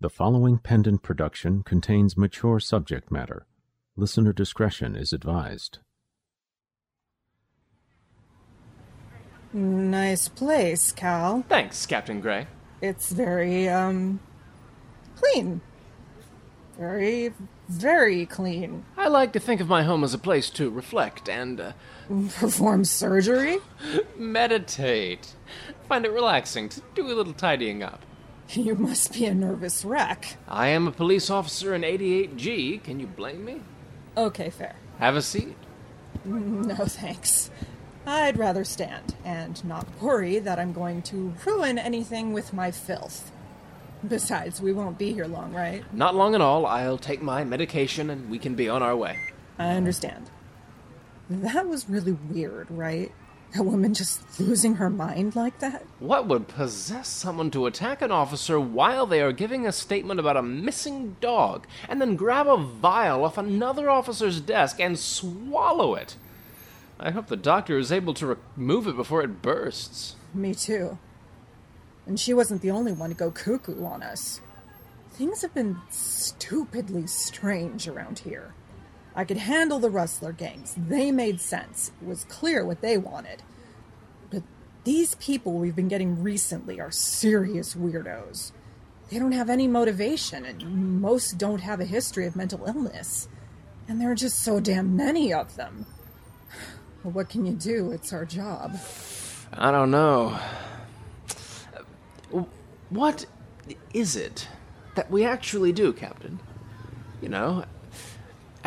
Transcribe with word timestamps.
The 0.00 0.08
following 0.08 0.58
pendant 0.58 1.02
production 1.02 1.64
contains 1.64 2.16
mature 2.16 2.60
subject 2.60 3.10
matter. 3.10 3.46
Listener 3.96 4.32
discretion 4.32 4.94
is 4.94 5.12
advised. 5.12 5.78
Nice 9.52 10.28
place, 10.28 10.92
Cal. 10.92 11.44
Thanks, 11.48 11.84
Captain 11.84 12.20
Gray. 12.20 12.46
It's 12.80 13.10
very, 13.10 13.68
um, 13.68 14.20
clean. 15.16 15.62
Very, 16.78 17.32
very 17.68 18.24
clean. 18.24 18.84
I 18.96 19.08
like 19.08 19.32
to 19.32 19.40
think 19.40 19.60
of 19.60 19.66
my 19.66 19.82
home 19.82 20.04
as 20.04 20.14
a 20.14 20.18
place 20.18 20.48
to 20.50 20.70
reflect 20.70 21.28
and 21.28 21.58
uh, 21.60 21.72
Perform 22.36 22.84
surgery? 22.84 23.58
meditate. 24.16 25.34
Find 25.88 26.04
it 26.04 26.12
relaxing 26.12 26.68
to 26.68 26.82
do 26.94 27.04
a 27.04 27.14
little 27.14 27.32
tidying 27.32 27.82
up. 27.82 28.04
You 28.54 28.74
must 28.74 29.12
be 29.12 29.26
a 29.26 29.34
nervous 29.34 29.84
wreck. 29.84 30.36
I 30.48 30.68
am 30.68 30.88
a 30.88 30.92
police 30.92 31.28
officer 31.28 31.74
in 31.74 31.82
88G. 31.82 32.82
Can 32.82 32.98
you 32.98 33.06
blame 33.06 33.44
me? 33.44 33.60
Okay, 34.16 34.48
fair. 34.50 34.74
Have 34.98 35.16
a 35.16 35.22
seat. 35.22 35.54
No 36.24 36.74
thanks. 36.86 37.50
I'd 38.06 38.38
rather 38.38 38.64
stand 38.64 39.16
and 39.24 39.62
not 39.64 39.86
worry 40.00 40.38
that 40.38 40.58
I'm 40.58 40.72
going 40.72 41.02
to 41.02 41.34
ruin 41.44 41.78
anything 41.78 42.32
with 42.32 42.54
my 42.54 42.70
filth. 42.70 43.30
Besides, 44.06 44.62
we 44.62 44.72
won't 44.72 44.96
be 44.96 45.12
here 45.12 45.26
long, 45.26 45.52
right? 45.52 45.82
Not 45.92 46.14
long 46.14 46.34
at 46.34 46.40
all. 46.40 46.64
I'll 46.64 46.98
take 46.98 47.20
my 47.20 47.44
medication 47.44 48.08
and 48.10 48.30
we 48.30 48.38
can 48.38 48.54
be 48.54 48.68
on 48.68 48.82
our 48.82 48.96
way. 48.96 49.18
I 49.58 49.70
understand. 49.74 50.30
That 51.28 51.68
was 51.68 51.88
really 51.88 52.12
weird, 52.12 52.70
right? 52.70 53.12
A 53.56 53.62
woman 53.62 53.94
just 53.94 54.38
losing 54.38 54.74
her 54.74 54.90
mind 54.90 55.34
like 55.34 55.58
that? 55.60 55.86
What 56.00 56.28
would 56.28 56.48
possess 56.48 57.08
someone 57.08 57.50
to 57.52 57.66
attack 57.66 58.02
an 58.02 58.12
officer 58.12 58.60
while 58.60 59.06
they 59.06 59.22
are 59.22 59.32
giving 59.32 59.66
a 59.66 59.72
statement 59.72 60.20
about 60.20 60.36
a 60.36 60.42
missing 60.42 61.16
dog 61.20 61.66
and 61.88 62.00
then 62.00 62.14
grab 62.14 62.46
a 62.46 62.58
vial 62.58 63.24
off 63.24 63.38
another 63.38 63.88
officer's 63.88 64.40
desk 64.40 64.80
and 64.80 64.98
swallow 64.98 65.94
it? 65.94 66.16
I 67.00 67.10
hope 67.10 67.28
the 67.28 67.36
doctor 67.36 67.78
is 67.78 67.92
able 67.92 68.12
to 68.14 68.38
remove 68.56 68.86
it 68.86 68.96
before 68.96 69.22
it 69.22 69.40
bursts. 69.40 70.16
Me 70.34 70.54
too. 70.54 70.98
And 72.06 72.18
she 72.18 72.34
wasn't 72.34 72.60
the 72.60 72.70
only 72.70 72.92
one 72.92 73.10
to 73.10 73.16
go 73.16 73.30
cuckoo 73.30 73.84
on 73.84 74.02
us. 74.02 74.40
Things 75.12 75.42
have 75.42 75.54
been 75.54 75.78
stupidly 75.90 77.06
strange 77.06 77.88
around 77.88 78.20
here. 78.20 78.52
I 79.18 79.24
could 79.24 79.38
handle 79.38 79.80
the 79.80 79.90
rustler 79.90 80.30
gangs. 80.30 80.76
They 80.78 81.10
made 81.10 81.40
sense. 81.40 81.90
It 82.00 82.06
was 82.06 82.22
clear 82.26 82.64
what 82.64 82.82
they 82.82 82.96
wanted. 82.96 83.42
But 84.30 84.44
these 84.84 85.16
people 85.16 85.54
we've 85.54 85.74
been 85.74 85.88
getting 85.88 86.22
recently 86.22 86.80
are 86.80 86.92
serious 86.92 87.74
weirdos. 87.74 88.52
They 89.10 89.18
don't 89.18 89.32
have 89.32 89.50
any 89.50 89.66
motivation, 89.66 90.44
and 90.44 91.02
most 91.02 91.36
don't 91.36 91.62
have 91.62 91.80
a 91.80 91.84
history 91.84 92.26
of 92.26 92.36
mental 92.36 92.64
illness. 92.64 93.26
And 93.88 94.00
there 94.00 94.12
are 94.12 94.14
just 94.14 94.38
so 94.38 94.60
damn 94.60 94.96
many 94.96 95.32
of 95.34 95.56
them. 95.56 95.86
Well, 97.04 97.12
what 97.12 97.28
can 97.28 97.46
you 97.46 97.54
do? 97.54 97.92
It's 97.92 98.12
our 98.12 98.24
job. 98.24 98.76
I 99.52 99.70
don't 99.70 99.92
know. 99.92 100.36
What 102.90 103.24
is 103.94 104.16
it 104.16 104.48
that 104.96 105.08
we 105.10 105.24
actually 105.24 105.72
do, 105.72 105.92
Captain? 105.92 106.40
You 107.22 107.28
know, 107.28 107.64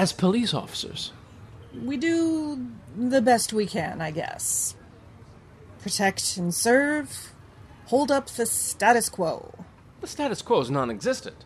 as 0.00 0.14
police 0.14 0.54
officers. 0.54 1.12
We 1.84 1.98
do 1.98 2.68
the 2.96 3.20
best 3.20 3.52
we 3.52 3.66
can, 3.66 4.00
I 4.00 4.10
guess. 4.10 4.74
Protect 5.82 6.38
and 6.38 6.54
serve, 6.54 7.34
hold 7.84 8.10
up 8.10 8.30
the 8.30 8.46
status 8.46 9.10
quo. 9.10 9.52
The 10.00 10.06
status 10.06 10.40
quo 10.40 10.62
is 10.62 10.70
non 10.70 10.90
existent. 10.90 11.44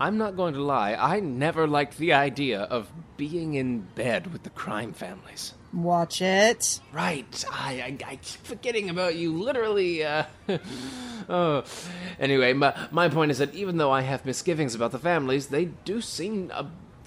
I'm 0.00 0.18
not 0.18 0.36
going 0.36 0.54
to 0.54 0.60
lie, 0.60 0.94
I 0.94 1.20
never 1.20 1.68
liked 1.68 1.98
the 1.98 2.12
idea 2.12 2.62
of 2.62 2.90
being 3.16 3.54
in 3.54 3.82
bed 3.94 4.32
with 4.32 4.42
the 4.42 4.50
crime 4.50 4.92
families. 4.92 5.54
Watch 5.72 6.20
it. 6.20 6.80
Right, 6.92 7.44
I, 7.48 7.74
I, 7.74 8.10
I 8.10 8.16
keep 8.16 8.44
forgetting 8.44 8.90
about 8.90 9.14
you, 9.14 9.40
literally. 9.40 10.02
Uh, 10.02 10.24
oh. 11.28 11.62
Anyway, 12.18 12.54
my, 12.54 12.74
my 12.90 13.08
point 13.08 13.30
is 13.30 13.38
that 13.38 13.54
even 13.54 13.76
though 13.76 13.92
I 13.92 14.00
have 14.00 14.26
misgivings 14.26 14.74
about 14.74 14.90
the 14.90 14.98
families, 14.98 15.46
they 15.46 15.66
do 15.66 16.00
seem 16.00 16.50
uh, 16.52 16.64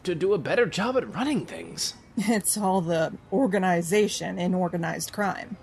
to 0.07 0.15
do 0.15 0.33
a 0.33 0.37
better 0.37 0.65
job 0.65 0.97
at 0.97 1.13
running 1.13 1.45
things. 1.45 1.93
It's 2.17 2.57
all 2.57 2.81
the 2.81 3.13
organization 3.31 4.39
in 4.39 4.55
organized 4.55 5.13
crime. 5.13 5.57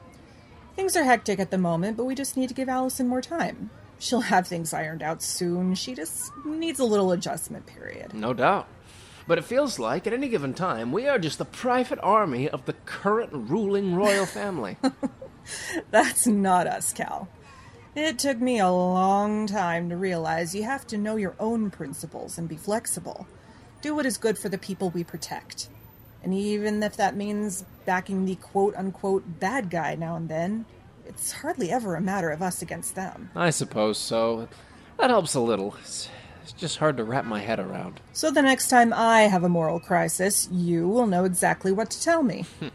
Things 0.76 0.96
are 0.96 1.02
hectic 1.02 1.40
at 1.40 1.50
the 1.50 1.58
moment, 1.58 1.96
but 1.96 2.04
we 2.04 2.14
just 2.14 2.36
need 2.36 2.48
to 2.48 2.54
give 2.54 2.68
Allison 2.68 3.08
more 3.08 3.20
time. 3.20 3.70
She'll 3.98 4.20
have 4.20 4.46
things 4.46 4.72
ironed 4.72 5.02
out 5.02 5.22
soon. 5.22 5.74
She 5.74 5.94
just 5.94 6.30
needs 6.44 6.78
a 6.78 6.84
little 6.84 7.10
adjustment 7.10 7.66
period. 7.66 8.14
No 8.14 8.34
doubt. 8.34 8.68
But 9.26 9.38
it 9.38 9.44
feels 9.44 9.78
like, 9.78 10.06
at 10.06 10.12
any 10.12 10.28
given 10.28 10.52
time, 10.52 10.92
we 10.92 11.08
are 11.08 11.18
just 11.18 11.38
the 11.38 11.44
private 11.44 11.98
army 12.02 12.48
of 12.48 12.66
the 12.66 12.74
current 12.84 13.30
ruling 13.32 13.94
royal 13.94 14.26
family. 14.26 14.76
That's 15.90 16.26
not 16.26 16.66
us, 16.66 16.92
Cal. 16.92 17.28
It 17.96 18.18
took 18.18 18.38
me 18.38 18.58
a 18.58 18.70
long 18.70 19.46
time 19.46 19.88
to 19.88 19.96
realize 19.96 20.54
you 20.54 20.64
have 20.64 20.86
to 20.88 20.98
know 20.98 21.16
your 21.16 21.34
own 21.40 21.70
principles 21.70 22.36
and 22.36 22.48
be 22.48 22.56
flexible. 22.56 23.26
Do 23.84 23.94
what 23.94 24.06
is 24.06 24.16
good 24.16 24.38
for 24.38 24.48
the 24.48 24.56
people 24.56 24.88
we 24.88 25.04
protect. 25.04 25.68
And 26.22 26.32
even 26.32 26.82
if 26.82 26.96
that 26.96 27.16
means 27.16 27.66
backing 27.84 28.24
the 28.24 28.36
quote 28.36 28.74
unquote 28.76 29.38
bad 29.40 29.68
guy 29.68 29.94
now 29.94 30.16
and 30.16 30.26
then, 30.26 30.64
it's 31.04 31.32
hardly 31.32 31.70
ever 31.70 31.94
a 31.94 32.00
matter 32.00 32.30
of 32.30 32.40
us 32.40 32.62
against 32.62 32.94
them. 32.94 33.28
I 33.36 33.50
suppose 33.50 33.98
so. 33.98 34.48
That 34.98 35.10
helps 35.10 35.34
a 35.34 35.40
little. 35.40 35.76
It's, 35.82 36.08
it's 36.42 36.52
just 36.52 36.78
hard 36.78 36.96
to 36.96 37.04
wrap 37.04 37.26
my 37.26 37.40
head 37.40 37.60
around. 37.60 38.00
So 38.14 38.30
the 38.30 38.40
next 38.40 38.68
time 38.68 38.90
I 38.94 39.24
have 39.24 39.44
a 39.44 39.50
moral 39.50 39.80
crisis, 39.80 40.48
you 40.50 40.88
will 40.88 41.06
know 41.06 41.26
exactly 41.26 41.70
what 41.70 41.90
to 41.90 42.02
tell 42.02 42.22
me. 42.22 42.46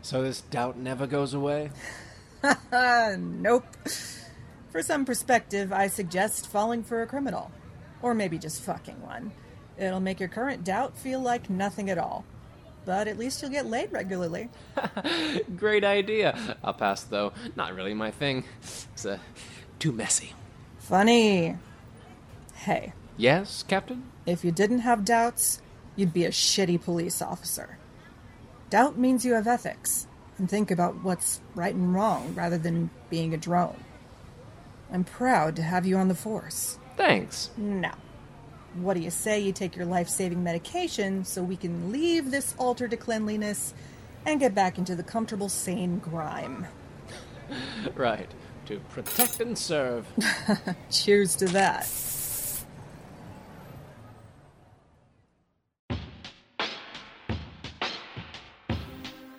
So 0.00 0.22
this 0.22 0.40
doubt 0.40 0.78
never 0.78 1.06
goes 1.06 1.34
away? 1.34 1.72
Nope. 2.72 3.66
For 4.70 4.82
some 4.82 5.04
perspective, 5.04 5.74
I 5.74 5.88
suggest 5.88 6.46
falling 6.46 6.84
for 6.84 7.02
a 7.02 7.06
criminal. 7.06 7.50
Or 8.00 8.14
maybe 8.14 8.38
just 8.38 8.62
fucking 8.62 9.02
one. 9.02 9.32
It'll 9.78 10.00
make 10.00 10.18
your 10.20 10.28
current 10.28 10.64
doubt 10.64 10.96
feel 10.96 11.20
like 11.20 11.48
nothing 11.48 11.88
at 11.90 11.98
all. 11.98 12.24
But 12.84 13.06
at 13.06 13.18
least 13.18 13.42
you'll 13.42 13.50
get 13.50 13.66
laid 13.66 13.92
regularly. 13.92 14.48
Great 15.56 15.84
idea. 15.84 16.56
I'll 16.64 16.72
pass, 16.74 17.02
though. 17.04 17.32
Not 17.54 17.74
really 17.74 17.94
my 17.94 18.10
thing. 18.10 18.44
It's 18.62 19.04
uh, 19.04 19.18
too 19.78 19.92
messy. 19.92 20.32
Funny. 20.78 21.56
Hey, 22.54 22.92
Yes, 23.16 23.62
Captain? 23.66 24.04
if 24.26 24.44
you 24.44 24.52
didn't 24.52 24.80
have 24.80 25.04
doubts, 25.04 25.60
you'd 25.96 26.12
be 26.14 26.24
a 26.24 26.30
shitty 26.30 26.82
police 26.82 27.20
officer. 27.20 27.76
Doubt 28.70 28.96
means 28.98 29.24
you 29.24 29.34
have 29.34 29.46
ethics 29.46 30.06
and 30.38 30.48
think 30.48 30.70
about 30.70 31.02
what's 31.02 31.40
right 31.54 31.74
and 31.74 31.92
wrong 31.94 32.34
rather 32.34 32.58
than 32.58 32.90
being 33.10 33.34
a 33.34 33.36
drone. 33.38 33.82
I'm 34.92 35.04
proud 35.04 35.56
to 35.56 35.62
have 35.62 35.84
you 35.84 35.96
on 35.96 36.08
the 36.08 36.14
force. 36.14 36.78
Thanks. 36.96 37.50
Now, 37.56 37.94
what 38.82 38.94
do 38.94 39.00
you 39.00 39.10
say 39.10 39.40
you 39.40 39.52
take 39.52 39.76
your 39.76 39.86
life 39.86 40.08
saving 40.08 40.42
medication 40.42 41.24
so 41.24 41.42
we 41.42 41.56
can 41.56 41.90
leave 41.92 42.30
this 42.30 42.54
altar 42.58 42.88
to 42.88 42.96
cleanliness 42.96 43.74
and 44.26 44.40
get 44.40 44.54
back 44.54 44.78
into 44.78 44.94
the 44.94 45.02
comfortable, 45.02 45.48
sane 45.48 45.98
grime? 45.98 46.66
Right. 47.94 48.30
To 48.66 48.78
protect 48.90 49.40
and 49.40 49.56
serve. 49.56 50.06
Cheers 50.90 51.34
to 51.36 51.46
that. 51.46 51.88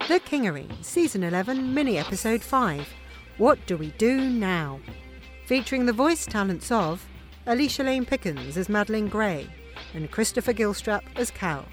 The 0.08 0.20
Kingery, 0.20 0.68
Season 0.84 1.22
11, 1.22 1.72
Mini 1.72 2.00
Episode 2.00 2.42
5 2.42 2.88
What 3.38 3.64
Do 3.68 3.78
We 3.78 3.94
Do 4.00 4.28
Now? 4.28 4.80
Featuring 5.46 5.86
the 5.86 5.94
voice 5.94 6.26
talents 6.26 6.72
of 6.72 7.06
Alicia 7.46 7.84
Lane 7.84 8.06
Pickens 8.06 8.58
as 8.58 8.70
Madeline 8.70 9.08
Gray 9.08 9.48
and 9.94 10.12
Christopher 10.12 10.54
Gilstrap 10.54 11.02
as 11.16 11.32
Cal. 11.32 11.66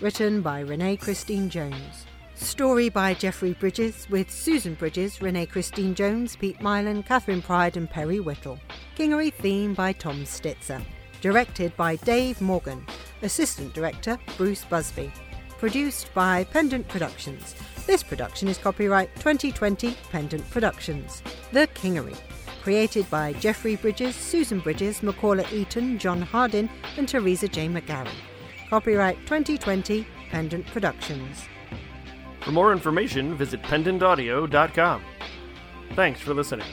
Written 0.00 0.42
by 0.42 0.60
Renee 0.60 0.98
Christine 0.98 1.48
Jones. 1.48 2.06
Story 2.34 2.90
by 2.90 3.14
Jeffrey 3.14 3.54
Bridges 3.54 4.06
with 4.10 4.30
Susan 4.30 4.74
Bridges, 4.74 5.22
Renee 5.22 5.46
Christine 5.46 5.94
Jones, 5.94 6.36
Pete 6.36 6.60
Mylan, 6.60 7.04
Catherine 7.04 7.40
Pride, 7.40 7.78
and 7.78 7.88
Perry 7.88 8.20
Whittle. 8.20 8.58
Kingery 8.96 9.32
theme 9.32 9.72
by 9.72 9.92
Tom 9.92 10.24
Stitzer. 10.26 10.82
Directed 11.22 11.74
by 11.76 11.96
Dave 11.96 12.40
Morgan. 12.42 12.84
Assistant 13.22 13.72
Director 13.72 14.18
Bruce 14.36 14.64
Busby. 14.66 15.10
Produced 15.58 16.12
by 16.12 16.44
Pendant 16.44 16.86
Productions. 16.88 17.54
This 17.86 18.02
production 18.02 18.48
is 18.48 18.58
copyright 18.58 19.12
2020 19.16 19.96
Pendant 20.12 20.48
Productions. 20.50 21.22
The 21.52 21.66
Kingery. 21.68 22.16
Created 22.66 23.08
by 23.10 23.32
Jeffrey 23.34 23.76
Bridges, 23.76 24.16
Susan 24.16 24.58
Bridges, 24.58 25.00
Macaulay 25.00 25.46
Eaton, 25.52 26.00
John 26.00 26.20
Hardin, 26.20 26.68
and 26.96 27.08
Teresa 27.08 27.46
J. 27.46 27.68
McGarry. 27.68 28.10
Copyright 28.68 29.16
2020 29.20 30.04
Pendant 30.32 30.66
Productions. 30.66 31.46
For 32.40 32.50
more 32.50 32.72
information, 32.72 33.36
visit 33.36 33.62
pendantaudio.com. 33.62 35.00
Thanks 35.94 36.20
for 36.20 36.34
listening. 36.34 36.66